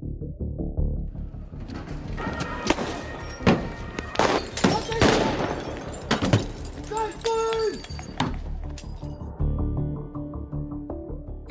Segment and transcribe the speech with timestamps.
[0.00, 0.47] Thank you.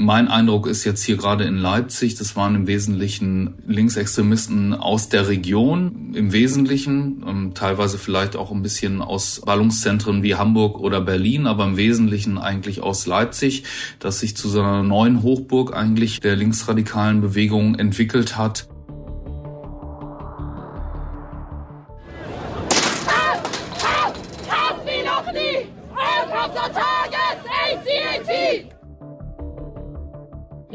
[0.08, 5.28] Mein Eindruck ist jetzt hier gerade in Leipzig, das waren im Wesentlichen Linksextremisten aus der
[5.28, 11.46] Region, im Wesentlichen, ähm, teilweise vielleicht auch ein bisschen aus Ballungszentren wie Hamburg oder Berlin,
[11.46, 13.66] aber im Wesentlichen eigentlich aus Leipzig,
[14.00, 18.70] das sich zu so einer neuen Hochburg eigentlich der linksradikalen Bewegung entwickelt hat.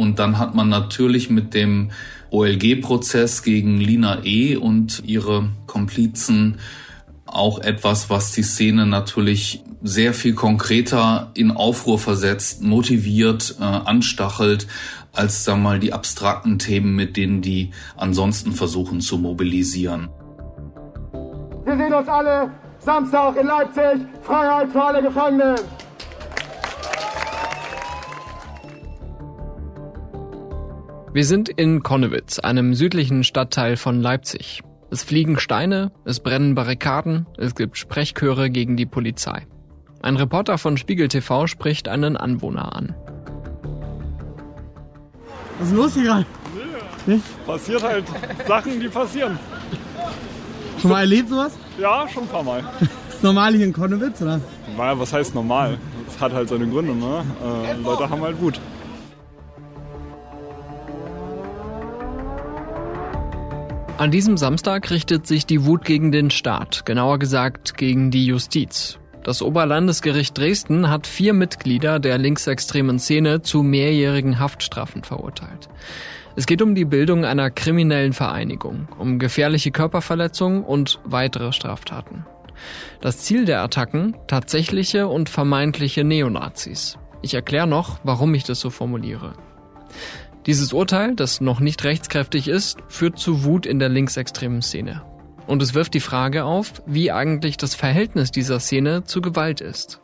[0.02, 1.92] Und dann hat man natürlich mit dem
[2.30, 4.56] OLG-Prozess gegen Lina E.
[4.56, 6.58] und ihre Komplizen
[7.24, 14.66] auch etwas, was die Szene natürlich sehr viel konkreter in Aufruhr versetzt, motiviert, äh, anstachelt,
[15.12, 20.08] als sagen wir mal die abstrakten Themen, mit denen die ansonsten versuchen zu mobilisieren.
[21.64, 24.04] Wir sehen uns alle Samstag in Leipzig.
[24.22, 25.56] Freiheit für alle Gefangenen.
[31.14, 34.62] Wir sind in Konnewitz, einem südlichen Stadtteil von Leipzig.
[34.90, 39.46] Es fliegen Steine, es brennen Barrikaden, es gibt Sprechchöre gegen die Polizei.
[40.00, 42.94] Ein Reporter von Spiegel TV spricht einen Anwohner an.
[45.58, 46.26] Was ist los hier gerade?
[47.04, 48.04] Nee, passiert halt
[48.48, 49.38] Sachen, die passieren.
[50.80, 51.52] Schon mal erlebt sowas?
[51.78, 52.64] Ja, schon ein paar Mal.
[53.10, 54.40] Ist normal hier in Konnewitz, oder?
[54.78, 55.76] Naja, was heißt normal?
[56.06, 57.22] Das hat halt seine Gründe, ne?
[57.44, 58.58] Äh, Leute haben halt Wut.
[64.02, 68.98] An diesem Samstag richtet sich die Wut gegen den Staat, genauer gesagt gegen die Justiz.
[69.22, 75.68] Das Oberlandesgericht Dresden hat vier Mitglieder der linksextremen Szene zu mehrjährigen Haftstrafen verurteilt.
[76.34, 82.26] Es geht um die Bildung einer kriminellen Vereinigung, um gefährliche Körperverletzungen und weitere Straftaten.
[83.00, 86.98] Das Ziel der Attacken tatsächliche und vermeintliche Neonazis.
[87.22, 89.34] Ich erkläre noch, warum ich das so formuliere.
[90.46, 95.02] Dieses Urteil, das noch nicht rechtskräftig ist, führt zu Wut in der linksextremen Szene.
[95.46, 100.00] Und es wirft die Frage auf, wie eigentlich das Verhältnis dieser Szene zu Gewalt ist.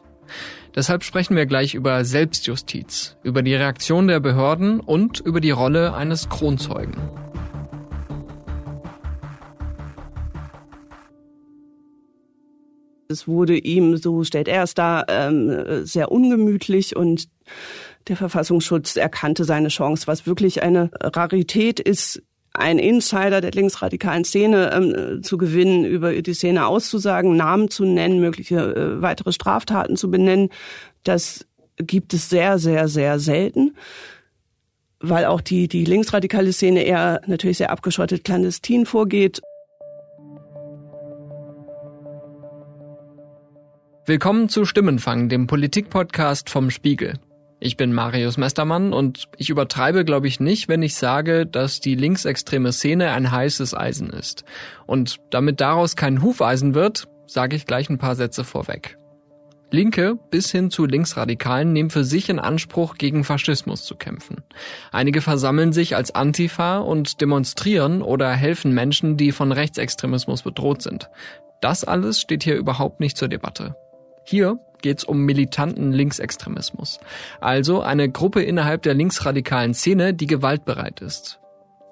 [0.76, 5.94] Deshalb sprechen wir gleich über Selbstjustiz, über die Reaktion der Behörden und über die Rolle
[5.94, 6.94] eines Kronzeugen.
[13.08, 17.28] Es wurde ihm, so stellt er es dar, ähm, sehr ungemütlich und
[18.06, 22.22] der Verfassungsschutz erkannte seine Chance, was wirklich eine Rarität ist,
[22.54, 28.20] ein Insider der linksradikalen Szene ähm, zu gewinnen, über die Szene auszusagen, Namen zu nennen,
[28.20, 30.48] mögliche äh, weitere Straftaten zu benennen.
[31.04, 33.76] Das gibt es sehr, sehr, sehr selten,
[35.00, 39.40] weil auch die, die linksradikale Szene eher natürlich sehr abgeschottet clandestin vorgeht.
[44.04, 47.20] Willkommen zu Stimmenfang, dem Politikpodcast vom Spiegel.
[47.60, 51.96] Ich bin Marius Mestermann und ich übertreibe, glaube ich, nicht, wenn ich sage, dass die
[51.96, 54.44] linksextreme Szene ein heißes Eisen ist.
[54.86, 58.96] Und damit daraus kein Hufeisen wird, sage ich gleich ein paar Sätze vorweg.
[59.70, 64.42] Linke bis hin zu Linksradikalen nehmen für sich in Anspruch, gegen Faschismus zu kämpfen.
[64.92, 71.10] Einige versammeln sich als Antifa und demonstrieren oder helfen Menschen, die von Rechtsextremismus bedroht sind.
[71.60, 73.74] Das alles steht hier überhaupt nicht zur Debatte.
[74.30, 77.00] Hier geht es um militanten Linksextremismus,
[77.40, 81.40] also eine Gruppe innerhalb der linksradikalen Szene, die gewaltbereit ist.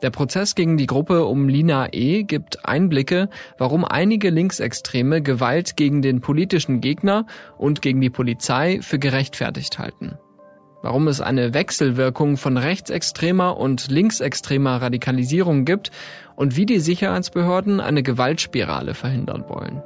[0.03, 2.25] Der Prozess gegen die Gruppe um Lina E.
[2.25, 7.25] gibt Einblicke, warum einige Linksextreme Gewalt gegen den politischen Gegner
[7.57, 10.19] und gegen die Polizei für gerechtfertigt halten.
[10.83, 15.91] Warum es eine Wechselwirkung von rechtsextremer und linksextremer Radikalisierung gibt
[16.35, 19.83] und wie die Sicherheitsbehörden eine Gewaltspirale verhindern wollen.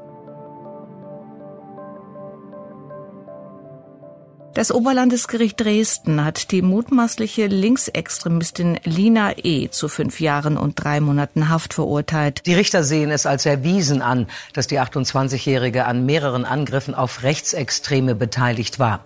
[4.53, 9.69] Das Oberlandesgericht Dresden hat die mutmaßliche Linksextremistin Lina E.
[9.69, 12.45] zu fünf Jahren und drei Monaten Haft verurteilt.
[12.47, 18.17] Die Richter sehen es als erwiesen an, dass die 28-Jährige an mehreren Angriffen auf Rechtsextreme
[18.17, 19.05] beteiligt war.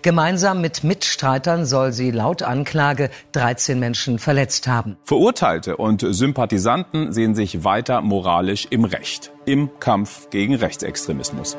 [0.00, 4.96] Gemeinsam mit Mitstreitern soll sie laut Anklage 13 Menschen verletzt haben.
[5.04, 11.58] Verurteilte und Sympathisanten sehen sich weiter moralisch im Recht, im Kampf gegen Rechtsextremismus.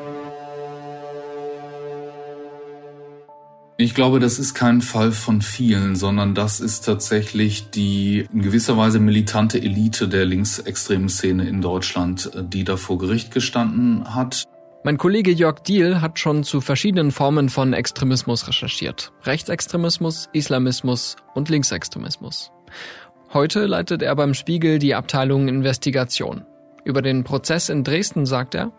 [3.80, 8.76] Ich glaube, das ist kein Fall von vielen, sondern das ist tatsächlich die in gewisser
[8.76, 14.42] Weise militante Elite der linksextremen Szene in Deutschland, die da vor Gericht gestanden hat.
[14.82, 19.12] Mein Kollege Jörg Diel hat schon zu verschiedenen Formen von Extremismus recherchiert.
[19.22, 22.50] Rechtsextremismus, Islamismus und Linksextremismus.
[23.32, 26.44] Heute leitet er beim Spiegel die Abteilung Investigation.
[26.84, 28.72] Über den Prozess in Dresden sagt er,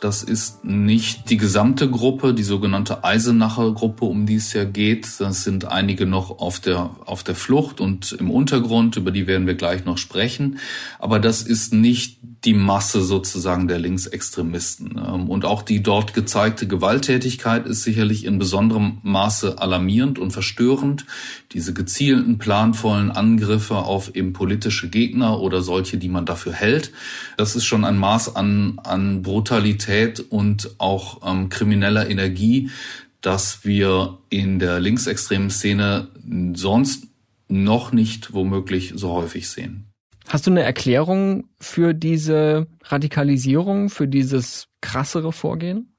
[0.00, 5.08] das ist nicht die gesamte Gruppe, die sogenannte Eisenacher Gruppe, um die es ja geht.
[5.18, 9.46] Das sind einige noch auf der, auf der Flucht und im Untergrund, über die werden
[9.46, 10.58] wir gleich noch sprechen.
[10.98, 14.98] Aber das ist nicht die Masse sozusagen der Linksextremisten.
[14.98, 21.06] Ähm, und auch die dort gezeigte Gewalttätigkeit ist sicherlich in besonderem Maße alarmierend und verstörend.
[21.52, 26.92] Diese gezielten, planvollen Angriffe auf eben politische Gegner oder solche, die man dafür hält,
[27.36, 32.70] das ist schon ein Maß an, an Brutalität und auch ähm, krimineller Energie,
[33.20, 36.08] dass wir in der linksextremen Szene
[36.54, 37.06] sonst
[37.48, 39.93] noch nicht womöglich so häufig sehen.
[40.28, 45.94] Hast du eine Erklärung für diese Radikalisierung, für dieses krassere Vorgehen?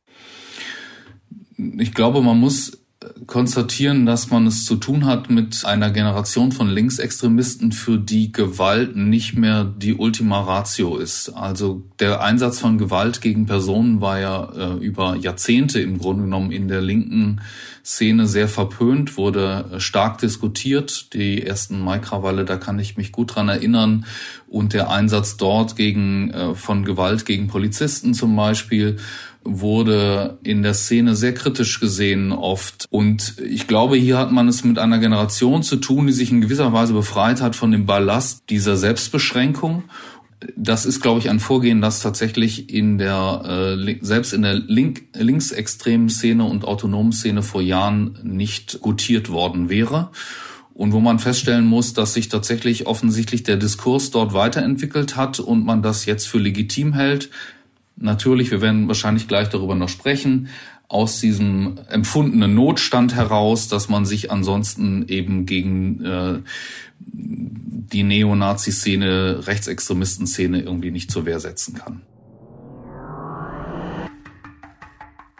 [1.77, 2.84] Ich glaube, man muss
[3.28, 8.96] konstatieren, dass man es zu tun hat mit einer Generation von Linksextremisten, für die Gewalt
[8.96, 11.30] nicht mehr die Ultima Ratio ist.
[11.30, 16.52] Also der Einsatz von Gewalt gegen Personen war ja äh, über Jahrzehnte im Grunde genommen
[16.52, 17.42] in der linken
[17.84, 21.13] Szene sehr verpönt, wurde stark diskutiert.
[21.13, 24.06] Die ersten Maikrawalle, da kann ich mich gut dran erinnern.
[24.48, 28.98] Und der Einsatz dort gegen, äh, von Gewalt gegen Polizisten zum Beispiel
[29.45, 32.88] wurde in der Szene sehr kritisch gesehen oft.
[32.89, 36.42] Und ich glaube, hier hat man es mit einer Generation zu tun, die sich in
[36.42, 39.83] gewisser Weise befreit hat von dem Ballast dieser Selbstbeschränkung.
[40.57, 45.03] Das ist, glaube ich, ein Vorgehen, das tatsächlich in der äh, selbst in der link,
[45.13, 50.09] linksextremen Szene und autonomen Szene vor Jahren nicht gutiert worden wäre
[50.75, 55.65] und wo man feststellen muss, dass sich tatsächlich offensichtlich der Diskurs dort weiterentwickelt hat und
[55.65, 57.30] man das jetzt für legitim hält,
[57.95, 60.50] natürlich, wir werden wahrscheinlich gleich darüber noch sprechen,
[60.88, 66.39] aus diesem empfundenen Notstand heraus, dass man sich ansonsten eben gegen äh,
[67.00, 72.01] die Neonazi-Szene, Rechtsextremisten-Szene irgendwie nicht zur Wehr setzen kann.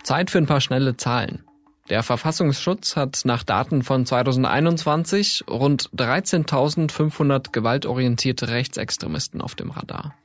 [0.04, 1.44] Zeit für ein paar schnelle Zahlen.
[1.90, 10.16] Der Verfassungsschutz hat nach Daten von 2021 rund 13.500 gewaltorientierte Rechtsextremisten auf dem Radar.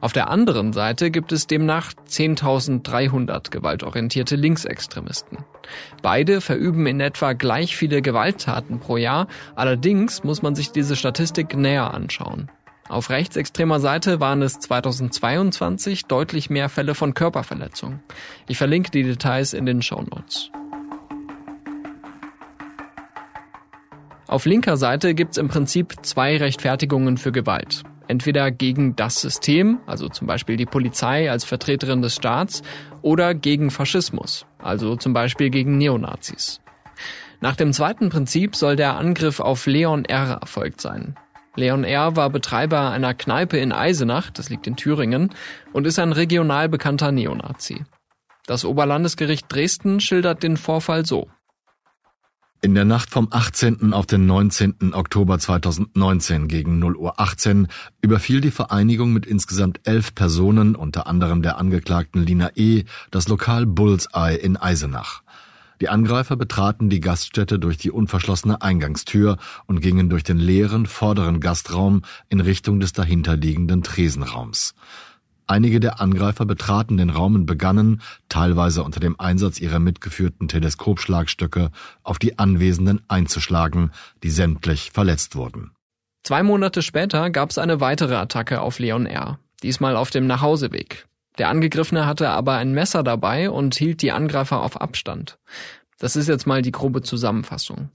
[0.00, 5.38] Auf der anderen Seite gibt es demnach 10.300 gewaltorientierte Linksextremisten.
[6.02, 11.56] Beide verüben in etwa gleich viele Gewalttaten pro Jahr, allerdings muss man sich diese Statistik
[11.56, 12.50] näher anschauen.
[12.88, 18.00] Auf rechtsextremer Seite waren es 2022 deutlich mehr Fälle von Körperverletzung.
[18.48, 20.50] Ich verlinke die Details in den Show Notes.
[24.26, 30.08] Auf linker Seite gibt's im Prinzip zwei Rechtfertigungen für Gewalt entweder gegen das System, also
[30.08, 32.62] zum Beispiel die Polizei als Vertreterin des Staats,
[33.02, 36.60] oder gegen Faschismus, also zum Beispiel gegen Neonazis.
[37.40, 40.40] Nach dem zweiten Prinzip soll der Angriff auf Leon R.
[40.42, 41.14] erfolgt sein.
[41.56, 42.16] Leon R.
[42.16, 45.30] war Betreiber einer Kneipe in Eisenach, das liegt in Thüringen,
[45.72, 47.84] und ist ein regional bekannter Neonazi.
[48.46, 51.28] Das Oberlandesgericht Dresden schildert den Vorfall so.
[52.62, 53.94] In der Nacht vom 18.
[53.94, 54.92] auf den 19.
[54.92, 57.68] Oktober 2019 gegen 0 Uhr 18
[58.02, 63.64] überfiel die Vereinigung mit insgesamt elf Personen, unter anderem der Angeklagten Lina E., das Lokal
[63.64, 65.22] Bullseye in Eisenach.
[65.80, 71.40] Die Angreifer betraten die Gaststätte durch die unverschlossene Eingangstür und gingen durch den leeren vorderen
[71.40, 74.74] Gastraum in Richtung des dahinterliegenden Tresenraums.
[75.50, 81.72] Einige der Angreifer betraten den Raum und begannen, teilweise unter dem Einsatz ihrer mitgeführten Teleskopschlagstöcke,
[82.04, 83.90] auf die Anwesenden einzuschlagen,
[84.22, 85.72] die sämtlich verletzt wurden.
[86.22, 91.08] Zwei Monate später gab es eine weitere Attacke auf Leon R., diesmal auf dem Nachhauseweg.
[91.36, 95.40] Der Angegriffene hatte aber ein Messer dabei und hielt die Angreifer auf Abstand.
[95.98, 97.90] Das ist jetzt mal die grobe Zusammenfassung.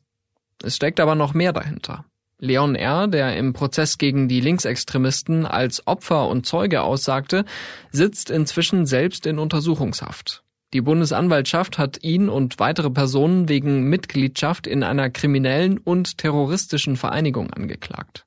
[0.62, 2.04] Es steckt aber noch mehr dahinter.
[2.46, 7.44] Leon R., der im Prozess gegen die Linksextremisten als Opfer und Zeuge aussagte,
[7.92, 10.44] sitzt inzwischen selbst in Untersuchungshaft.
[10.74, 17.52] Die Bundesanwaltschaft hat ihn und weitere Personen wegen Mitgliedschaft in einer kriminellen und terroristischen Vereinigung
[17.52, 18.26] angeklagt.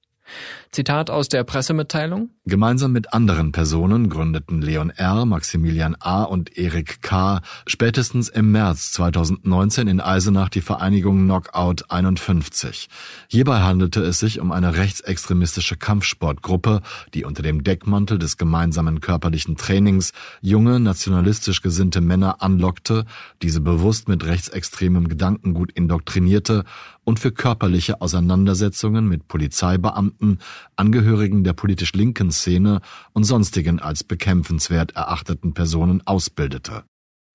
[0.71, 2.31] Zitat aus der Pressemitteilung.
[2.45, 6.23] Gemeinsam mit anderen Personen gründeten Leon R., Maximilian A.
[6.23, 7.41] und Erik K.
[7.67, 12.89] spätestens im März 2019 in Eisenach die Vereinigung Knockout 51.
[13.29, 16.83] Hierbei handelte es sich um eine rechtsextremistische Kampfsportgruppe,
[17.15, 23.05] die unter dem Deckmantel des gemeinsamen körperlichen Trainings junge, nationalistisch gesinnte Männer anlockte,
[23.43, 26.65] diese bewusst mit rechtsextremem Gedankengut indoktrinierte
[27.05, 30.41] und für körperliche Auseinandersetzungen mit Polizeibeamten,
[30.77, 32.81] Angehörigen der politisch linken Szene
[33.13, 36.85] und sonstigen als bekämpfenswert erachteten Personen ausbildete.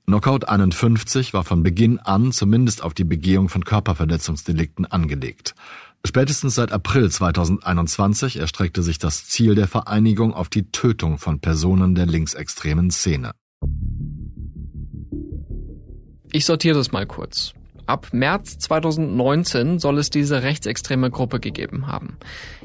[0.05, 5.55] Knockout 51 war von Beginn an zumindest auf die Begehung von Körperverletzungsdelikten angelegt.
[6.05, 11.95] Spätestens seit April 2021 erstreckte sich das Ziel der Vereinigung auf die Tötung von Personen
[11.95, 13.31] der linksextremen Szene.
[16.33, 17.53] Ich sortiere das mal kurz.
[17.85, 22.17] Ab März 2019 soll es diese rechtsextreme Gruppe gegeben haben.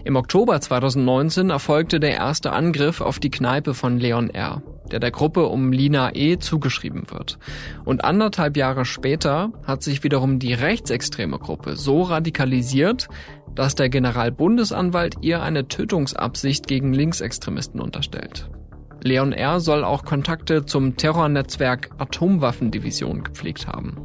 [0.04, 5.10] Im Oktober 2019 erfolgte der erste Angriff auf die Kneipe von Leon R., der der
[5.10, 6.38] Gruppe um Lina E.
[6.38, 7.38] zugeschrieben wird.
[7.84, 13.08] Und anderthalb Jahre später hat sich wiederum die rechtsextreme Gruppe so radikalisiert,
[13.54, 18.48] dass der Generalbundesanwalt ihr eine Tötungsabsicht gegen Linksextremisten unterstellt.
[19.02, 19.60] Leon R.
[19.60, 23.96] soll auch Kontakte zum Terrornetzwerk Atomwaffendivision gepflegt haben.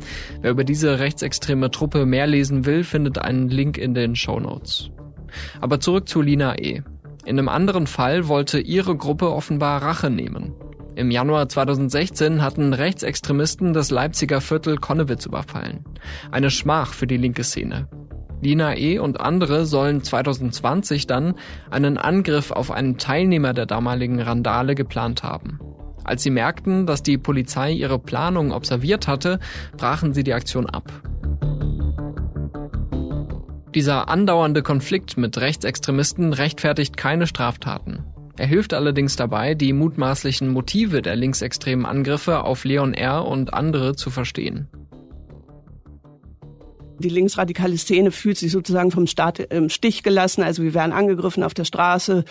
[0.42, 4.92] Wer über diese rechtsextreme Truppe mehr lesen will, findet einen Link in den Show Notes.
[5.62, 6.84] Aber zurück zu Lina E.
[7.26, 10.54] In einem anderen Fall wollte ihre Gruppe offenbar Rache nehmen.
[10.96, 15.84] Im Januar 2016 hatten Rechtsextremisten das Leipziger Viertel Konnewitz überfallen.
[16.30, 17.88] Eine Schmach für die linke Szene.
[18.44, 19.00] Lina E.
[19.00, 21.36] und andere sollen 2020 dann
[21.72, 25.60] einen Angriff auf einen Teilnehmer der damaligen Randale geplant haben.
[26.04, 29.40] Als sie merkten, dass die Polizei ihre Planung observiert hatte,
[29.78, 30.92] brachen sie die Aktion ab.
[33.74, 38.04] Dieser andauernde Konflikt mit Rechtsextremisten rechtfertigt keine Straftaten.
[38.38, 43.26] Er hilft allerdings dabei, die mutmaßlichen Motive der linksextremen Angriffe auf Leon R.
[43.26, 44.68] und andere zu verstehen.
[47.00, 50.44] Die linksradikale Szene fühlt sich sozusagen vom Staat im Stich gelassen.
[50.44, 52.24] Also wir werden angegriffen auf der Straße.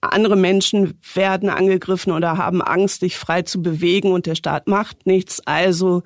[0.00, 5.06] Andere Menschen werden angegriffen oder haben Angst, sich frei zu bewegen und der Staat macht
[5.06, 5.40] nichts.
[5.46, 6.02] Also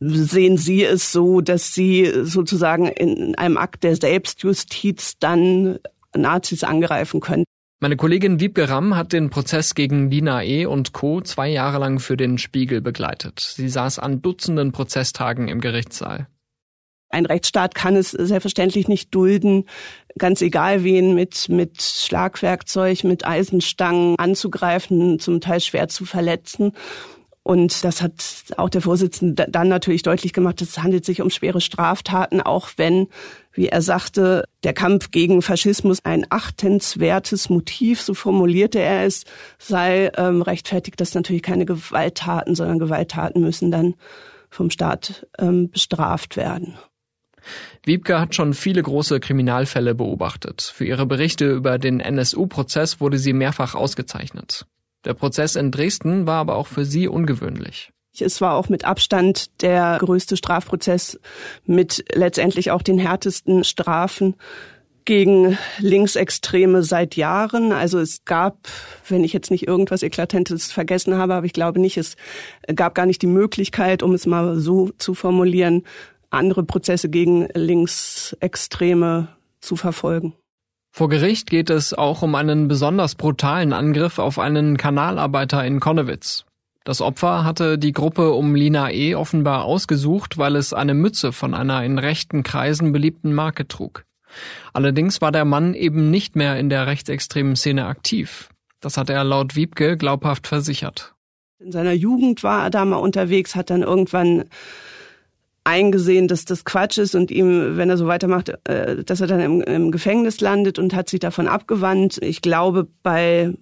[0.00, 5.78] sehen Sie es so, dass Sie sozusagen in einem Akt der Selbstjustiz dann
[6.14, 7.44] Nazis angreifen können.
[7.80, 10.64] Meine Kollegin Wiebke Ramm hat den Prozess gegen Lina E.
[10.64, 11.20] und Co.
[11.20, 13.40] zwei Jahre lang für den Spiegel begleitet.
[13.40, 16.26] Sie saß an Dutzenden Prozesstagen im Gerichtssaal.
[17.14, 19.66] Ein Rechtsstaat kann es selbstverständlich nicht dulden,
[20.18, 26.72] ganz egal wen mit, mit Schlagwerkzeug, mit Eisenstangen anzugreifen, zum Teil schwer zu verletzen.
[27.44, 28.24] Und das hat
[28.56, 33.06] auch der Vorsitzende dann natürlich deutlich gemacht, es handelt sich um schwere Straftaten, auch wenn,
[33.52, 39.24] wie er sagte, der Kampf gegen Faschismus ein achtenswertes Motiv, so formulierte er es,
[39.58, 43.94] sei, ähm, rechtfertigt das natürlich keine Gewalttaten, sondern Gewalttaten müssen dann
[44.50, 46.78] vom Staat ähm, bestraft werden.
[47.84, 50.62] Wiebke hat schon viele große Kriminalfälle beobachtet.
[50.62, 54.66] Für ihre Berichte über den NSU-Prozess wurde sie mehrfach ausgezeichnet.
[55.04, 57.90] Der Prozess in Dresden war aber auch für sie ungewöhnlich.
[58.18, 61.18] Es war auch mit Abstand der größte Strafprozess
[61.66, 64.36] mit letztendlich auch den härtesten Strafen
[65.04, 67.72] gegen Linksextreme seit Jahren.
[67.72, 68.68] Also es gab,
[69.08, 72.16] wenn ich jetzt nicht irgendwas Eklatentes vergessen habe, aber ich glaube nicht, es
[72.74, 75.82] gab gar nicht die Möglichkeit, um es mal so zu formulieren,
[76.34, 79.28] andere Prozesse gegen Linksextreme
[79.60, 80.34] zu verfolgen.
[80.92, 86.44] Vor Gericht geht es auch um einen besonders brutalen Angriff auf einen Kanalarbeiter in Konnewitz.
[86.84, 89.14] Das Opfer hatte die Gruppe um Lina E.
[89.14, 94.04] offenbar ausgesucht, weil es eine Mütze von einer in rechten Kreisen beliebten Marke trug.
[94.72, 98.50] Allerdings war der Mann eben nicht mehr in der rechtsextremen Szene aktiv.
[98.80, 101.14] Das hat er laut Wiebke glaubhaft versichert.
[101.58, 104.44] In seiner Jugend war er da mal unterwegs, hat dann irgendwann
[105.64, 109.62] eingesehen, dass das Quatsch ist und ihm, wenn er so weitermacht, äh, dass er dann
[109.62, 112.18] im, Gefängnis landet und hat sich davon abgewandt.
[112.22, 113.52] Ich glaube, bei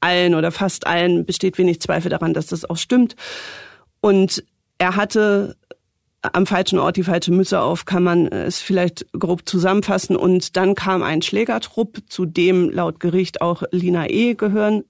[0.00, 3.14] allen oder fast allen besteht wenig Zweifel daran, dass das auch stimmt.
[4.00, 4.44] Und
[4.78, 5.56] er hatte
[6.22, 10.16] am falschen Ort die falsche Mütze auf, kann man es vielleicht grob zusammenfassen.
[10.16, 14.34] Und dann kam ein Schlägertrupp, zu dem laut Gericht auch Lina E.
[14.34, 14.84] gehören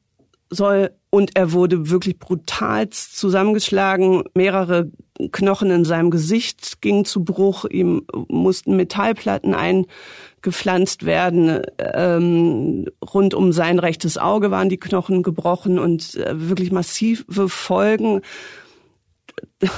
[0.48, 0.90] soll.
[1.10, 4.24] Und er wurde wirklich brutalst zusammengeschlagen.
[4.34, 4.90] Mehrere
[5.32, 7.64] Knochen in seinem Gesicht gingen zu Bruch.
[7.64, 11.62] Ihm mussten Metallplatten eingepflanzt werden.
[11.78, 18.22] Ähm, rund um sein rechtes Auge waren die Knochen gebrochen und äh, wirklich massive Folgen.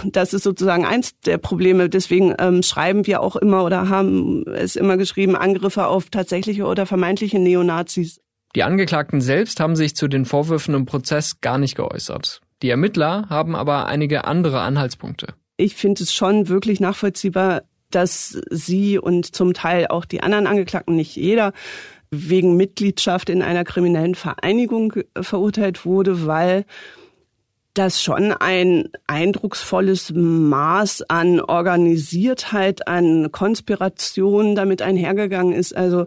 [0.04, 1.88] Das ist sozusagen eins der Probleme.
[1.88, 6.86] Deswegen ähm, schreiben wir auch immer oder haben es immer geschrieben, Angriffe auf tatsächliche oder
[6.86, 8.20] vermeintliche Neonazis.
[8.54, 12.41] Die Angeklagten selbst haben sich zu den Vorwürfen im Prozess gar nicht geäußert.
[12.62, 15.34] Die Ermittler haben aber einige andere Anhaltspunkte.
[15.56, 20.96] Ich finde es schon wirklich nachvollziehbar, dass sie und zum Teil auch die anderen Angeklagten,
[20.96, 21.52] nicht jeder,
[22.10, 26.64] wegen Mitgliedschaft in einer kriminellen Vereinigung verurteilt wurde, weil
[27.74, 35.74] das schon ein eindrucksvolles Maß an Organisiertheit, an Konspiration damit einhergegangen ist.
[35.74, 36.06] Also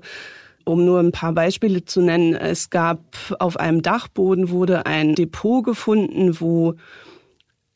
[0.66, 3.00] um nur ein paar Beispiele zu nennen, es gab
[3.40, 6.74] auf einem Dachboden wurde ein Depot gefunden, wo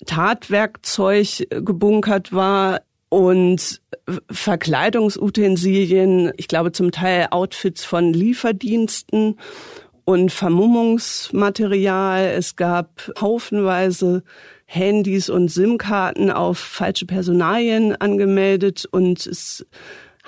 [0.05, 2.81] Tatwerkzeug gebunkert war.
[3.09, 3.81] und
[4.29, 9.39] Verkleidungsutensilien, ich glaube zum Teil Outfits von Lieferdiensten
[10.05, 12.31] und Vermummungsmaterial.
[12.35, 14.23] Es gab haufenweise
[14.65, 19.65] Handys und SIM-Karten auf falsche Personalien angemeldet und es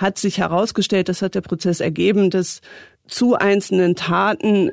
[0.01, 2.61] hat sich herausgestellt, das hat der Prozess ergeben, dass
[3.07, 4.71] zu einzelnen Taten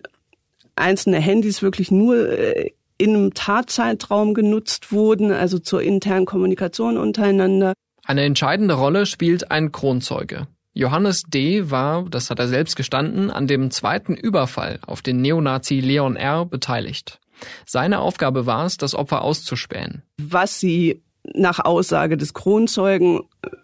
[0.77, 7.73] einzelne Handys wirklich nur äh, in einem Tatzeitraum genutzt wurden, also zur internen Kommunikation untereinander.
[8.05, 10.49] Eine entscheidende Rolle spielt ein Kronzeuge.
[10.75, 11.71] Johannes D.
[11.71, 16.45] war, das hat er selbst gestanden, an dem zweiten Überfall auf den Neonazi Leon R.
[16.47, 17.21] beteiligt.
[17.67, 20.03] Seine Aufgabe war es, das Opfer auszuspähen.
[20.19, 21.03] Was sie
[21.35, 23.21] nach Aussage des Kronzeugen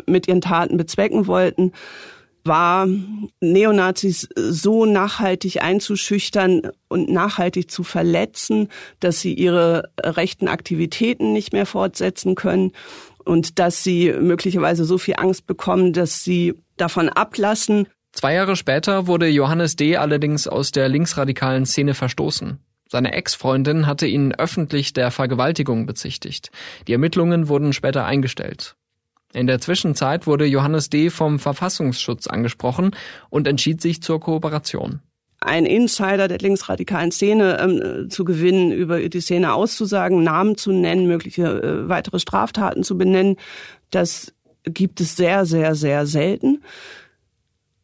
[0.06, 1.72] mit ihren Taten bezwecken wollten,
[2.44, 2.86] war,
[3.40, 8.68] Neonazis so nachhaltig einzuschüchtern und nachhaltig zu verletzen,
[9.00, 12.72] dass sie ihre rechten Aktivitäten nicht mehr fortsetzen können
[13.24, 17.88] und dass sie möglicherweise so viel Angst bekommen, dass sie davon ablassen.
[18.12, 19.96] Zwei Jahre später wurde Johannes D.
[19.96, 22.58] allerdings aus der linksradikalen Szene verstoßen.
[22.94, 26.52] Seine Ex-Freundin hatte ihn öffentlich der Vergewaltigung bezichtigt.
[26.86, 28.76] Die Ermittlungen wurden später eingestellt.
[29.32, 31.10] In der Zwischenzeit wurde Johannes D.
[31.10, 32.92] vom Verfassungsschutz angesprochen
[33.30, 35.00] und entschied sich zur Kooperation.
[35.40, 41.08] Ein Insider der linksradikalen Szene ähm, zu gewinnen, über die Szene auszusagen, Namen zu nennen,
[41.08, 43.38] mögliche äh, weitere Straftaten zu benennen,
[43.90, 44.32] das
[44.62, 46.62] gibt es sehr, sehr, sehr selten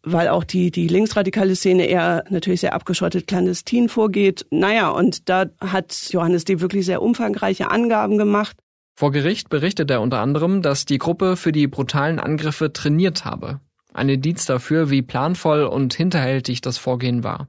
[0.03, 4.47] weil auch die, die linksradikale Szene eher natürlich sehr abgeschottet clandestin vorgeht.
[4.51, 6.61] Naja, und da hat Johannes D.
[6.61, 8.57] wirklich sehr umfangreiche Angaben gemacht.
[8.95, 13.61] Vor Gericht berichtet er unter anderem, dass die Gruppe für die brutalen Angriffe trainiert habe.
[13.93, 17.49] Ein Indiz dafür, wie planvoll und hinterhältig das Vorgehen war.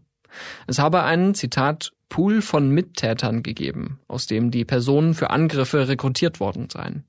[0.67, 6.39] Es habe einen, Zitat, Pool von Mittätern gegeben, aus dem die Personen für Angriffe rekrutiert
[6.39, 7.05] worden seien.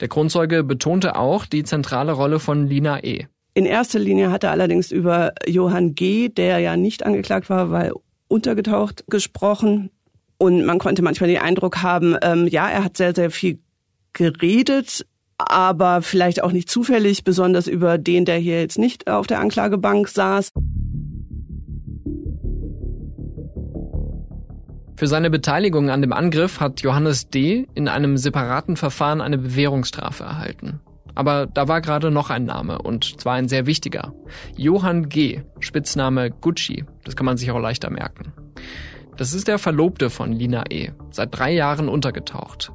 [0.00, 3.26] Der Kronzeuge betonte auch die zentrale Rolle von Lina E.
[3.56, 7.92] In erster Linie hat er allerdings über Johann G., der ja nicht angeklagt war, weil
[8.26, 9.90] untergetaucht gesprochen.
[10.38, 13.60] Und man konnte manchmal den Eindruck haben, ähm, ja, er hat sehr, sehr viel
[14.12, 15.06] geredet,
[15.38, 20.08] aber vielleicht auch nicht zufällig, besonders über den, der hier jetzt nicht auf der Anklagebank
[20.08, 20.50] saß.
[24.96, 27.66] Für seine Beteiligung an dem Angriff hat Johannes D.
[27.74, 30.80] in einem separaten Verfahren eine Bewährungsstrafe erhalten.
[31.14, 34.12] Aber da war gerade noch ein Name und zwar ein sehr wichtiger.
[34.56, 36.84] Johann G., Spitzname Gucci.
[37.04, 38.32] Das kann man sich auch leichter merken.
[39.16, 42.72] Das ist der Verlobte von Lina E., seit drei Jahren untergetaucht.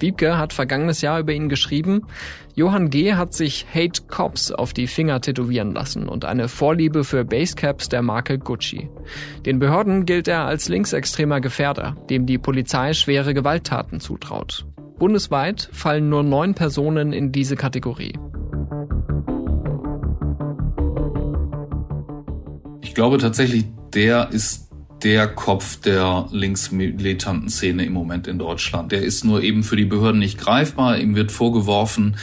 [0.00, 2.02] Wiebke hat vergangenes Jahr über ihn geschrieben,
[2.54, 3.14] Johann G.
[3.14, 8.02] hat sich Hate Cops auf die Finger tätowieren lassen und eine Vorliebe für Basecaps der
[8.02, 8.90] Marke Gucci.
[9.44, 14.66] Den Behörden gilt er als linksextremer Gefährder, dem die Polizei schwere Gewalttaten zutraut.
[14.98, 18.18] Bundesweit fallen nur neun Personen in diese Kategorie.
[22.80, 24.66] Ich glaube tatsächlich, der ist
[25.02, 28.92] der Kopf der linksmilitanten Szene im Moment in Deutschland.
[28.92, 30.98] Der ist nur eben für die Behörden nicht greifbar.
[30.98, 32.16] Ihm wird vorgeworfen,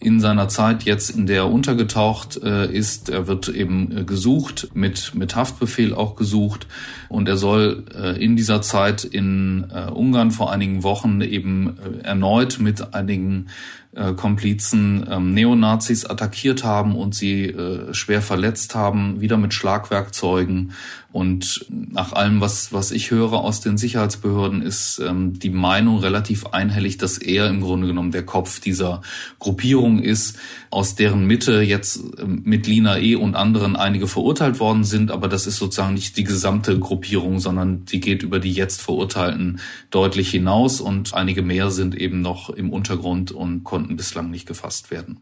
[0.00, 3.10] in seiner Zeit jetzt, in der er untergetaucht äh, ist.
[3.10, 6.66] Er wird eben äh, gesucht, mit, mit Haftbefehl auch gesucht.
[7.10, 12.94] Und er soll äh, in dieser Zeit in Ungarn vor einigen Wochen eben erneut mit
[12.94, 13.48] einigen
[13.92, 20.72] äh, Komplizen ähm, Neonazis attackiert haben und sie äh, schwer verletzt haben, wieder mit Schlagwerkzeugen.
[21.12, 26.46] Und nach allem, was, was ich höre aus den Sicherheitsbehörden, ist ähm, die Meinung relativ
[26.46, 29.02] einhellig, dass er im Grunde genommen der Kopf dieser
[29.40, 30.38] Gruppierung ist,
[30.70, 33.16] aus deren Mitte jetzt ähm, mit Lina E.
[33.16, 35.10] und anderen einige verurteilt worden sind.
[35.10, 39.60] Aber das ist sozusagen nicht die gesamte Gruppierung, sondern die geht über die jetzt Verurteilten
[39.90, 44.90] deutlich hinaus und einige mehr sind eben noch im Untergrund und konnten bislang nicht gefasst
[44.90, 45.20] werden.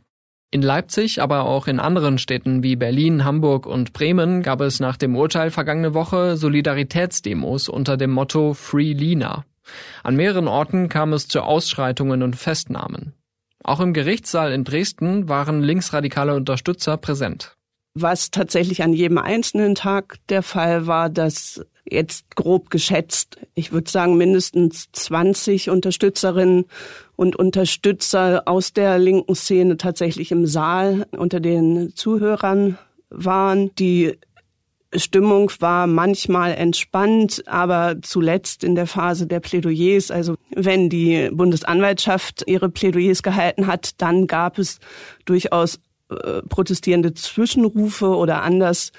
[0.51, 4.97] In Leipzig, aber auch in anderen Städten wie Berlin, Hamburg und Bremen gab es nach
[4.97, 9.45] dem Urteil vergangene Woche Solidaritätsdemos unter dem Motto Free Lina.
[10.03, 13.13] An mehreren Orten kam es zu Ausschreitungen und Festnahmen.
[13.65, 17.57] Auch im Gerichtssaal in Dresden waren linksradikale Unterstützer präsent.
[17.95, 23.91] Was tatsächlich an jedem einzelnen Tag der Fall war, dass jetzt grob geschätzt, ich würde
[23.91, 26.67] sagen mindestens 20 Unterstützerinnen
[27.17, 32.79] und Unterstützer aus der linken Szene tatsächlich im Saal unter den Zuhörern
[33.11, 33.75] waren.
[33.77, 34.19] Die
[34.95, 42.45] Stimmung war manchmal entspannt, aber zuletzt in der Phase der Plädoyers, also wenn die Bundesanwaltschaft
[42.47, 44.79] ihre Plädoyers gehalten hat, dann gab es
[45.27, 45.79] durchaus
[46.11, 48.93] äh, protestierende Zwischenrufe oder anders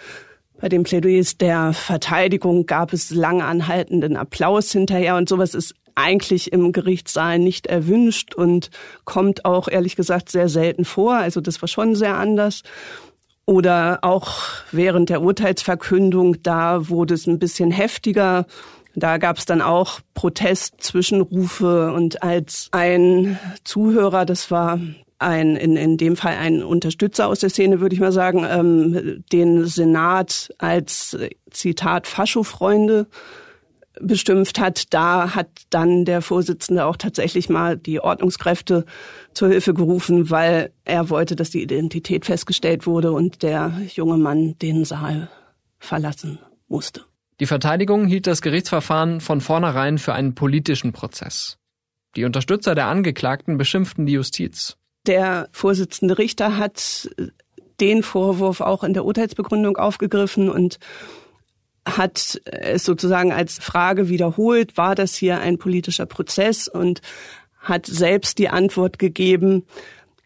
[0.60, 6.52] bei den Plädoyers der Verteidigung gab es lang anhaltenden Applaus hinterher und sowas ist eigentlich
[6.52, 8.70] im Gerichtssaal nicht erwünscht und
[9.06, 11.16] kommt auch ehrlich gesagt sehr selten vor.
[11.16, 12.64] Also das war schon sehr anders.
[13.50, 18.46] Oder auch während der Urteilsverkündung, da wurde es ein bisschen heftiger.
[18.94, 24.80] Da gab es dann auch Protest-Zwischenrufe und als ein Zuhörer, das war
[25.18, 29.24] ein, in, in dem Fall ein Unterstützer aus der Szene, würde ich mal sagen, ähm,
[29.32, 31.18] den Senat als
[31.50, 33.08] Zitat Faschofreunde
[34.02, 38.86] bestimmt hat, da hat dann der Vorsitzende auch tatsächlich mal die Ordnungskräfte
[39.34, 44.58] zur Hilfe gerufen, weil er wollte, dass die Identität festgestellt wurde und der junge Mann
[44.60, 45.30] den Saal
[45.80, 47.06] verlassen musste.
[47.40, 51.58] Die Verteidigung hielt das Gerichtsverfahren von vornherein für einen politischen Prozess.
[52.16, 54.76] Die Unterstützer der Angeklagten beschimpften die Justiz.
[55.06, 57.10] Der Vorsitzende Richter hat
[57.80, 60.80] den Vorwurf auch in der Urteilsbegründung aufgegriffen und
[61.98, 67.02] hat es sozusagen als Frage wiederholt, war das hier ein politischer Prozess und
[67.60, 69.66] hat selbst die Antwort gegeben,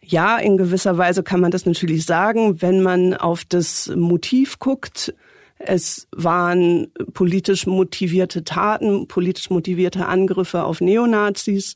[0.06, 5.14] ja, in gewisser Weise kann man das natürlich sagen, wenn man auf das Motiv guckt.
[5.58, 11.74] Es waren politisch motivierte Taten, politisch motivierte Angriffe auf Neonazis.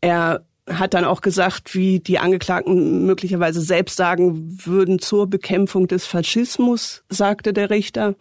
[0.00, 6.06] Er hat dann auch gesagt, wie die Angeklagten möglicherweise selbst sagen würden zur Bekämpfung des
[6.06, 8.16] Faschismus, sagte der Richter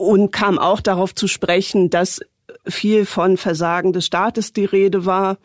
[0.00, 2.20] und kam auch darauf zu sprechen, dass
[2.66, 5.36] viel von Versagen des Staates die Rede war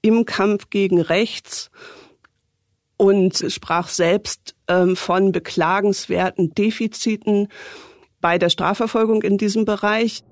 [0.00, 1.72] im Kampf gegen rechts
[2.96, 7.48] und sprach selbst ähm, von beklagenswerten Defiziten
[8.20, 10.22] bei der Strafverfolgung in diesem Bereich.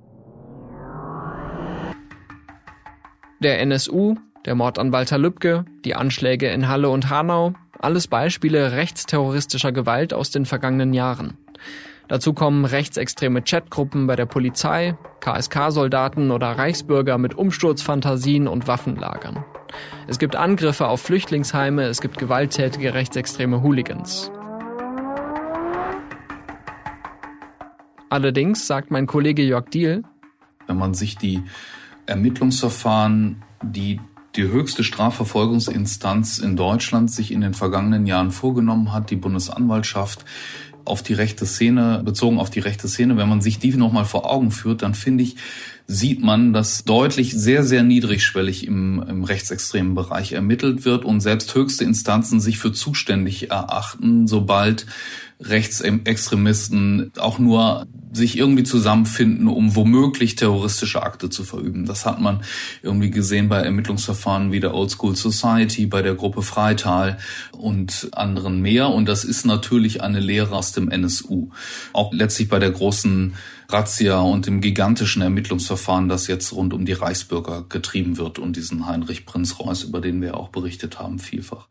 [3.41, 8.71] Der NSU, der Mord an Walter Lübcke, die Anschläge in Halle und Hanau, alles Beispiele
[8.71, 11.39] rechtsterroristischer Gewalt aus den vergangenen Jahren.
[12.09, 19.45] Dazu kommen rechtsextreme Chatgruppen bei der Polizei, KSK-Soldaten oder Reichsbürger mit Umsturzfantasien und Waffenlagern.
[20.07, 24.31] Es gibt Angriffe auf Flüchtlingsheime, es gibt gewalttätige rechtsextreme Hooligans.
[28.11, 30.05] Allerdings sagt mein Kollege Jörg Diel,
[30.67, 31.43] wenn man sich die
[32.07, 34.01] Ermittlungsverfahren, die
[34.37, 40.25] die höchste Strafverfolgungsinstanz in Deutschland sich in den vergangenen Jahren vorgenommen hat, die Bundesanwaltschaft,
[40.85, 44.31] auf die rechte Szene, bezogen auf die rechte Szene, wenn man sich die nochmal vor
[44.31, 45.37] Augen führt, dann finde ich,
[45.87, 51.55] sieht man, dass deutlich sehr, sehr niedrigschwellig im, im rechtsextremen Bereich ermittelt wird und selbst
[51.55, 54.87] höchste Instanzen sich für zuständig erachten, sobald
[55.48, 61.85] Rechtsextremisten auch nur sich irgendwie zusammenfinden, um womöglich terroristische Akte zu verüben.
[61.85, 62.42] Das hat man
[62.83, 67.18] irgendwie gesehen bei Ermittlungsverfahren wie der Old School Society, bei der Gruppe Freital
[67.52, 68.88] und anderen mehr.
[68.90, 71.50] Und das ist natürlich eine Lehre aus dem NSU.
[71.92, 73.35] Auch letztlich bei der großen
[73.68, 78.87] Razzia und dem gigantischen Ermittlungsverfahren, das jetzt rund um die Reichsbürger getrieben wird und diesen
[78.87, 81.68] Heinrich Prinz Reuß, über den wir auch berichtet haben, vielfach.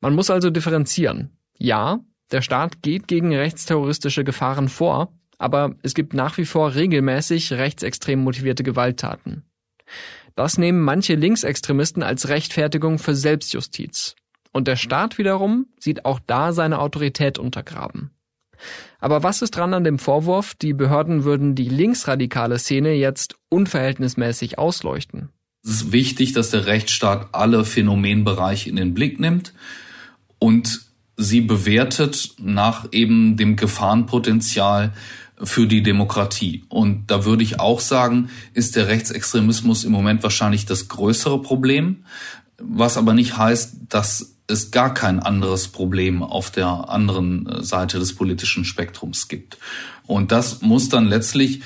[0.00, 1.30] Man muss also differenzieren.
[1.58, 2.00] Ja,
[2.32, 8.22] der Staat geht gegen rechtsterroristische Gefahren vor, aber es gibt nach wie vor regelmäßig rechtsextrem
[8.22, 9.44] motivierte Gewalttaten.
[10.34, 14.16] Das nehmen manche Linksextremisten als Rechtfertigung für Selbstjustiz.
[14.52, 18.10] Und der Staat wiederum sieht auch da seine Autorität untergraben.
[18.98, 24.58] Aber was ist dran an dem Vorwurf, die Behörden würden die linksradikale Szene jetzt unverhältnismäßig
[24.58, 25.28] ausleuchten?
[25.62, 29.52] Es ist wichtig, dass der Rechtsstaat alle Phänomenbereiche in den Blick nimmt
[30.38, 30.85] und
[31.16, 34.92] sie bewertet nach eben dem Gefahrenpotenzial
[35.42, 36.64] für die Demokratie.
[36.68, 42.04] Und da würde ich auch sagen, ist der Rechtsextremismus im Moment wahrscheinlich das größere Problem,
[42.58, 48.14] was aber nicht heißt, dass es gar kein anderes Problem auf der anderen Seite des
[48.14, 49.58] politischen Spektrums gibt.
[50.06, 51.62] Und das muss dann letztlich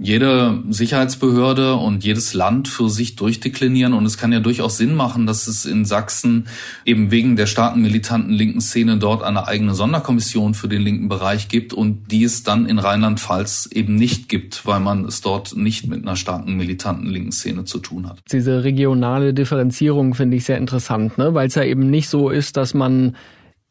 [0.00, 3.94] jede Sicherheitsbehörde und jedes Land für sich durchdeklinieren.
[3.94, 6.46] Und es kann ja durchaus Sinn machen, dass es in Sachsen
[6.84, 11.48] eben wegen der starken militanten linken Szene dort eine eigene Sonderkommission für den linken Bereich
[11.48, 15.88] gibt und die es dann in Rheinland-Pfalz eben nicht gibt, weil man es dort nicht
[15.88, 18.20] mit einer starken militanten linken Szene zu tun hat.
[18.30, 21.34] Diese regionale Differenzierung finde ich sehr interessant, ne?
[21.34, 23.16] weil es ja eben nicht so ist, dass man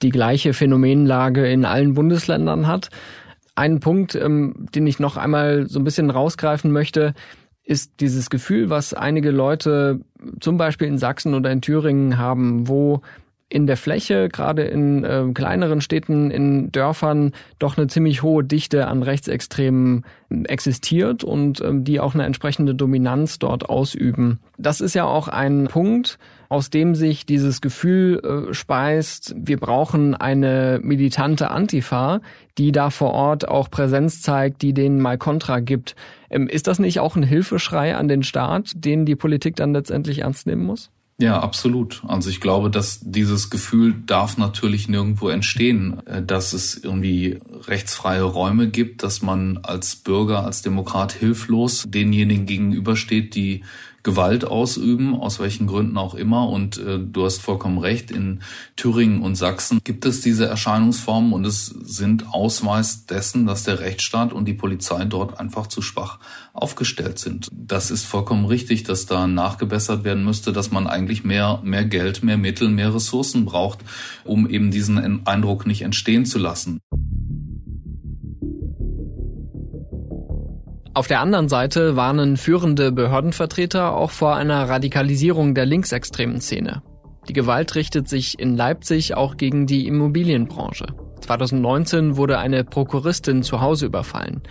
[0.02, 2.90] die gleiche Phänomenlage in allen Bundesländern hat,
[3.58, 7.14] ein Punkt, ähm, den ich noch einmal so ein bisschen rausgreifen möchte,
[7.64, 10.00] ist dieses Gefühl, was einige Leute
[10.40, 13.02] zum Beispiel in Sachsen oder in Thüringen haben, wo
[13.50, 18.88] in der Fläche, gerade in äh, kleineren Städten, in Dörfern, doch eine ziemlich hohe Dichte
[18.88, 20.06] an Rechtsextremen
[20.46, 24.40] existiert und ähm, die auch eine entsprechende Dominanz dort ausüben.
[24.58, 30.16] Das ist ja auch ein Punkt, aus dem sich dieses Gefühl äh, speist, wir brauchen
[30.16, 32.22] eine militante Antifa,
[32.58, 35.96] die da vor Ort auch Präsenz zeigt, die denen mal Kontra gibt.
[36.30, 40.20] Ähm, ist das nicht auch ein Hilfeschrei an den Staat, den die Politik dann letztendlich
[40.20, 40.90] ernst nehmen muss?
[41.20, 42.04] Ja, absolut.
[42.08, 48.22] Also ich glaube, dass dieses Gefühl darf natürlich nirgendwo entstehen, äh, dass es irgendwie rechtsfreie
[48.22, 53.64] Räume gibt, dass man als Bürger, als Demokrat hilflos denjenigen gegenübersteht, die
[54.08, 56.48] Gewalt ausüben, aus welchen Gründen auch immer.
[56.48, 58.40] Und äh, du hast vollkommen recht, in
[58.78, 64.32] Thüringen und Sachsen gibt es diese Erscheinungsformen und es sind Ausweis dessen, dass der Rechtsstaat
[64.32, 66.20] und die Polizei dort einfach zu schwach
[66.54, 67.50] aufgestellt sind.
[67.52, 72.24] Das ist vollkommen richtig, dass da nachgebessert werden müsste, dass man eigentlich mehr, mehr Geld,
[72.24, 73.80] mehr Mittel, mehr Ressourcen braucht,
[74.24, 76.80] um eben diesen Eindruck nicht entstehen zu lassen.
[80.98, 86.82] Auf der anderen Seite warnen führende Behördenvertreter auch vor einer Radikalisierung der linksextremen Szene.
[87.30, 90.88] Die Gewalt richtet sich in Leipzig auch gegen die Immobilienbranche.
[91.22, 94.42] 2019 wurde eine Prokuristin zu Hause überfallen.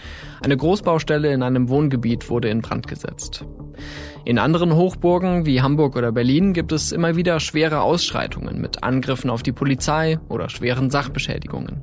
[0.41, 3.45] Eine Großbaustelle in einem Wohngebiet wurde in Brand gesetzt.
[4.25, 9.31] In anderen Hochburgen wie Hamburg oder Berlin gibt es immer wieder schwere Ausschreitungen mit Angriffen
[9.31, 11.83] auf die Polizei oder schweren Sachbeschädigungen.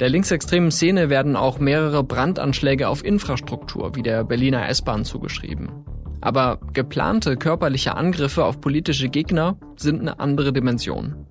[0.00, 5.70] Der linksextremen Szene werden auch mehrere Brandanschläge auf Infrastruktur wie der Berliner S-Bahn zugeschrieben.
[6.20, 11.26] Aber geplante körperliche Angriffe auf politische Gegner sind eine andere Dimension.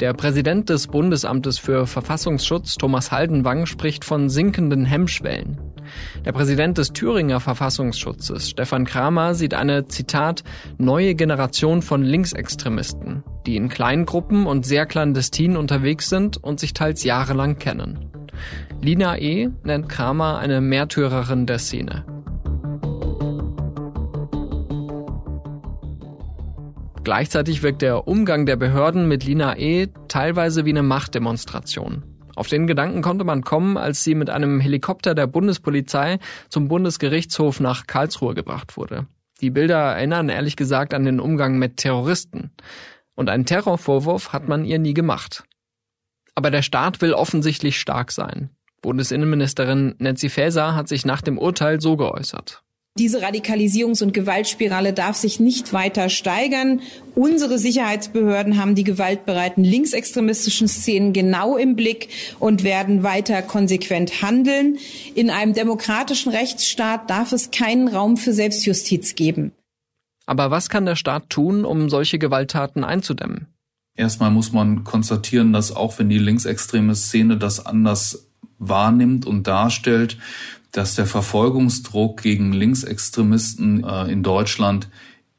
[0.00, 5.58] Der Präsident des Bundesamtes für Verfassungsschutz, Thomas Haldenwang, spricht von sinkenden Hemmschwellen.
[6.24, 10.44] Der Präsident des Thüringer Verfassungsschutzes, Stefan Kramer, sieht eine, Zitat,
[10.78, 16.74] neue Generation von Linksextremisten, die in kleinen Gruppen und sehr clandestin unterwegs sind und sich
[16.74, 18.10] teils jahrelang kennen.
[18.80, 19.48] Lina E.
[19.64, 22.04] nennt Kramer eine Märtyrerin der Szene.
[27.08, 29.88] Gleichzeitig wirkt der Umgang der Behörden mit Lina E.
[30.08, 32.04] teilweise wie eine Machtdemonstration.
[32.38, 37.58] Auf den Gedanken konnte man kommen, als sie mit einem Helikopter der Bundespolizei zum Bundesgerichtshof
[37.58, 39.08] nach Karlsruhe gebracht wurde.
[39.40, 42.52] Die Bilder erinnern ehrlich gesagt an den Umgang mit Terroristen.
[43.16, 45.42] Und einen Terrorvorwurf hat man ihr nie gemacht.
[46.36, 48.50] Aber der Staat will offensichtlich stark sein.
[48.82, 52.62] Bundesinnenministerin Nancy Faeser hat sich nach dem Urteil so geäußert.
[52.98, 56.80] Diese Radikalisierungs- und Gewaltspirale darf sich nicht weiter steigern.
[57.14, 62.08] Unsere Sicherheitsbehörden haben die gewaltbereiten linksextremistischen Szenen genau im Blick
[62.40, 64.78] und werden weiter konsequent handeln.
[65.14, 69.52] In einem demokratischen Rechtsstaat darf es keinen Raum für Selbstjustiz geben.
[70.26, 73.46] Aber was kann der Staat tun, um solche Gewalttaten einzudämmen?
[73.96, 80.18] Erstmal muss man konstatieren, dass auch wenn die linksextreme Szene das anders wahrnimmt und darstellt,
[80.72, 84.88] dass der Verfolgungsdruck gegen Linksextremisten äh, in Deutschland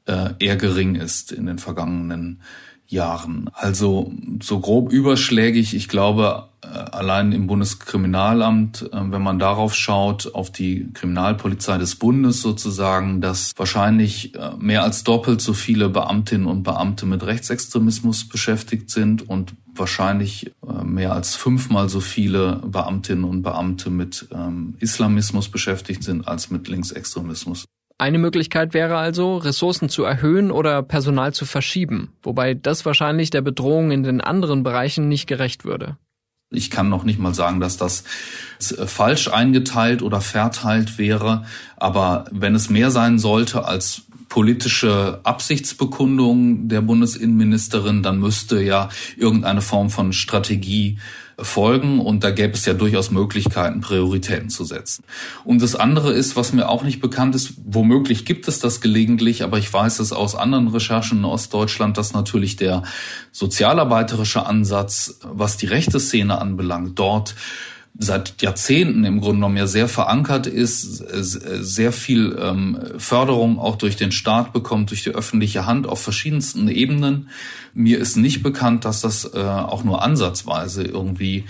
[0.06, 2.42] äh, eher gering ist in den vergangenen
[2.90, 3.50] Jahren.
[3.54, 10.34] Also so grob überschlägig, ich glaube, äh, allein im Bundeskriminalamt, äh, wenn man darauf schaut,
[10.34, 16.48] auf die Kriminalpolizei des Bundes sozusagen, dass wahrscheinlich äh, mehr als doppelt so viele Beamtinnen
[16.48, 20.52] und Beamte mit Rechtsextremismus beschäftigt sind und wahrscheinlich
[20.84, 26.68] mehr als fünfmal so viele Beamtinnen und Beamte mit ähm, Islamismus beschäftigt sind als mit
[26.68, 27.64] Linksextremismus.
[28.00, 33.42] Eine Möglichkeit wäre also, Ressourcen zu erhöhen oder Personal zu verschieben, wobei das wahrscheinlich der
[33.42, 35.98] Bedrohung in den anderen Bereichen nicht gerecht würde.
[36.50, 38.06] Ich kann noch nicht mal sagen, dass das
[38.60, 41.44] falsch eingeteilt oder verteilt wäre,
[41.76, 49.62] aber wenn es mehr sein sollte als politische Absichtsbekundung der Bundesinnenministerin, dann müsste ja irgendeine
[49.62, 50.98] Form von Strategie
[51.42, 55.04] folgen und da gäbe es ja durchaus Möglichkeiten, Prioritäten zu setzen.
[55.44, 59.44] Und das andere ist, was mir auch nicht bekannt ist, womöglich gibt es das gelegentlich,
[59.44, 62.84] aber ich weiß es aus anderen Recherchen in Ostdeutschland, dass natürlich der
[63.32, 67.36] sozialarbeiterische Ansatz, was die rechte Szene anbelangt, dort
[68.02, 73.98] seit Jahrzehnten im Grunde genommen ja sehr verankert ist, sehr viel ähm, Förderung auch durch
[73.98, 77.30] den Staat bekommt, durch die öffentliche Hand auf verschiedensten Ebenen.
[77.74, 81.44] Mir ist nicht bekannt, dass das äh, auch nur ansatzweise irgendwie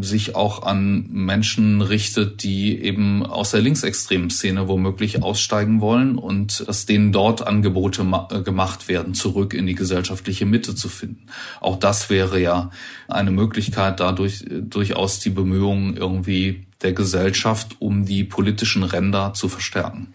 [0.00, 6.66] sich auch an Menschen richtet, die eben aus der linksextremen Szene womöglich aussteigen wollen und
[6.66, 11.26] dass denen dort Angebote äh, gemacht werden, zurück in die gesellschaftliche Mitte zu finden.
[11.60, 12.70] Auch das wäre ja
[13.08, 19.48] eine Möglichkeit, dadurch äh, durchaus die Bemühungen irgendwie der Gesellschaft um die politischen Ränder zu
[19.48, 20.14] verstärken.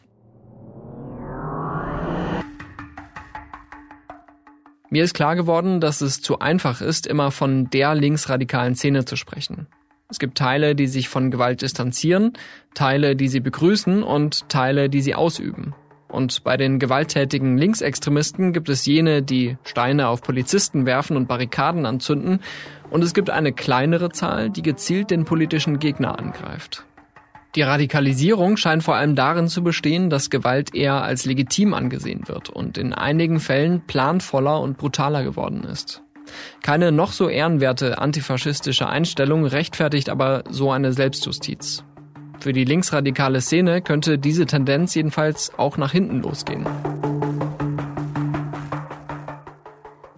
[4.96, 9.18] Mir ist klar geworden, dass es zu einfach ist, immer von der linksradikalen Szene zu
[9.18, 9.68] sprechen.
[10.08, 12.32] Es gibt Teile, die sich von Gewalt distanzieren,
[12.76, 15.76] Teile, die sie begrüßen und Teile, die sie ausüben.
[16.08, 21.86] Und bei den gewalttätigen Linksextremisten gibt es jene, die Steine auf Polizisten werfen und Barrikaden
[21.86, 22.40] anzünden.
[22.90, 26.86] Und es gibt eine kleinere Zahl, die gezielt den politischen Gegner angreift.
[27.56, 32.50] Die Radikalisierung scheint vor allem darin zu bestehen, dass Gewalt eher als legitim angesehen wird
[32.50, 36.04] und in einigen Fällen planvoller und brutaler geworden ist.
[36.62, 41.86] Keine noch so ehrenwerte antifaschistische Einstellung rechtfertigt aber so eine Selbstjustiz.
[42.42, 46.66] Für die linksradikale Szene könnte diese Tendenz jedenfalls auch nach hinten losgehen.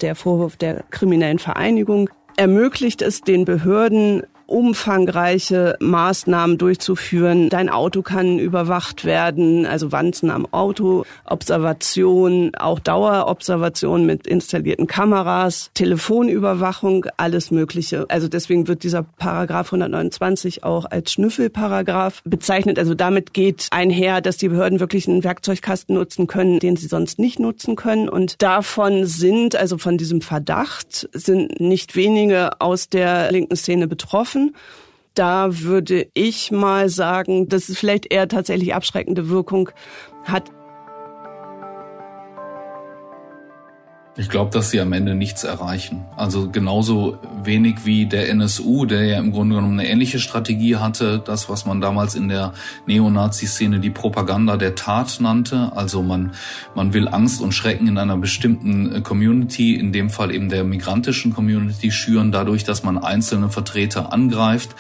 [0.02, 7.50] Der Vorwurf der kriminellen Vereinigung ermöglicht es den Behörden, umfangreiche Maßnahmen durchzuführen.
[7.50, 15.70] Dein Auto kann überwacht werden, also Wanzen am Auto, Observation, auch Dauerobservation mit installierten Kameras,
[15.74, 18.06] Telefonüberwachung, alles Mögliche.
[18.10, 22.80] Also deswegen wird dieser Paragraph 129 auch als Schnüffelparagraph bezeichnet.
[22.80, 27.20] Also damit geht einher, dass die Behörden wirklich einen Werkzeugkasten nutzen können, den sie sonst
[27.20, 28.08] nicht nutzen können.
[28.08, 34.37] Und davon sind, also von diesem Verdacht, sind nicht wenige aus der linken Szene betroffen
[34.38, 34.56] treffen.
[35.14, 39.72] Da würde ich mal sagen, dass es vielleicht eher tatsächlich abschreckende Wirkung
[40.26, 40.52] hat.
[44.20, 46.06] Ich glaube, dass sie am Ende nichts erreichen.
[46.16, 51.22] Also genauso wenig wie der NSU, der ja im Grunde genommen eine ähnliche Strategie hatte,
[51.24, 52.54] das, was man damals in der
[52.88, 55.72] Neonazi-Szene die Propaganda der Tat nannte.
[55.76, 56.32] Also man,
[56.74, 60.64] man will Angst und Schrecken in einer bestimmten äh, Community, in dem Fall eben der
[60.64, 64.76] migrantischen Community, schüren, dadurch, dass man einzelne Vertreter angreift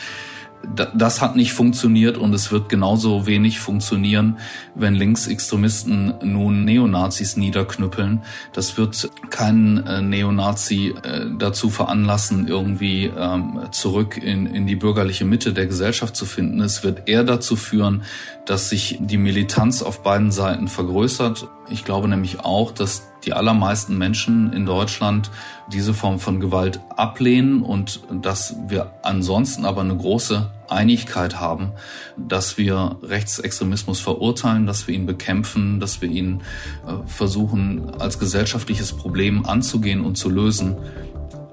[0.96, 4.38] das hat nicht funktioniert und es wird genauso wenig funktionieren,
[4.76, 8.22] wenn Linksextremisten nun Neonazis niederknüppeln.
[8.54, 15.26] Das wird keinen äh, Neonazi äh, dazu veranlassen, irgendwie ähm, zurück in, in die bürgerliche
[15.26, 16.60] Mitte der Gesellschaft zu finden.
[16.62, 18.04] Es wird eher dazu führen,
[18.48, 21.50] dass sich die Militanz auf beiden Seiten vergrößert.
[21.70, 25.30] Ich glaube nämlich auch, dass die allermeisten Menschen in Deutschland
[25.72, 31.74] diese Form von Gewalt ablehnen und dass wir ansonsten aber eine große Einigkeit haben,
[32.16, 36.42] dass wir Rechtsextremismus verurteilen, dass wir ihn bekämpfen, dass wir ihn
[36.88, 40.78] äh, versuchen als gesellschaftliches Problem anzugehen und zu lösen,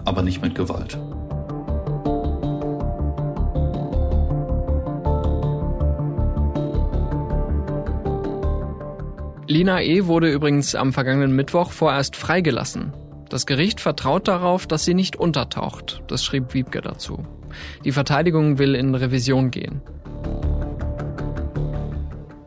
[0.04, 0.96] aber nicht mit Gewalt.
[9.54, 10.06] Lina E.
[10.06, 12.92] wurde übrigens am vergangenen Mittwoch vorerst freigelassen.
[13.28, 16.02] Das Gericht vertraut darauf, dass sie nicht untertaucht.
[16.08, 17.24] Das schrieb Wiebke dazu.
[17.84, 19.80] Die Verteidigung will in Revision gehen.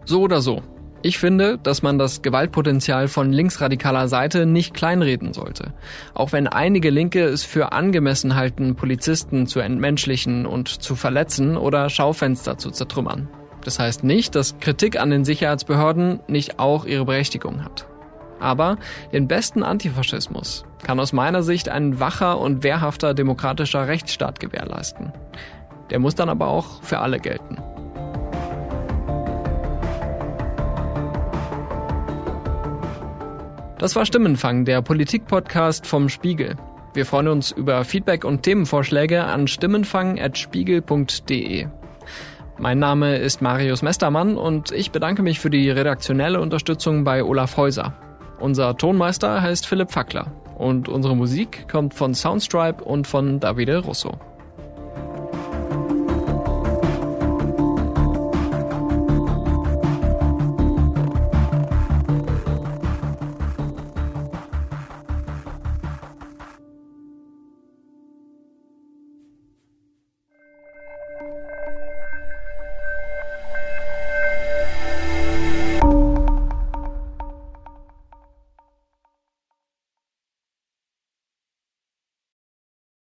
[0.03, 0.61] So oder so.
[1.01, 5.73] Ich finde, dass man das Gewaltpotenzial von linksradikaler Seite nicht kleinreden sollte.
[6.13, 11.89] Auch wenn einige Linke es für angemessen halten, Polizisten zu entmenschlichen und zu verletzen oder
[11.89, 13.29] Schaufenster zu zertrümmern.
[13.67, 17.85] Das heißt nicht, dass Kritik an den Sicherheitsbehörden nicht auch ihre Berechtigung hat.
[18.39, 18.77] Aber
[19.11, 25.11] den besten Antifaschismus kann aus meiner Sicht ein wacher und wehrhafter demokratischer Rechtsstaat gewährleisten.
[25.89, 27.57] Der muss dann aber auch für alle gelten.
[33.79, 36.55] Das war Stimmenfang, der Politik-Podcast vom Spiegel.
[36.93, 41.67] Wir freuen uns über Feedback und Themenvorschläge an stimmenfang.spiegel.de.
[42.59, 47.55] Mein Name ist Marius Mestermann und ich bedanke mich für die redaktionelle Unterstützung bei Olaf
[47.55, 47.93] Häuser.
[48.39, 54.17] Unser Tonmeister heißt Philipp Fackler und unsere Musik kommt von Soundstripe und von Davide Russo.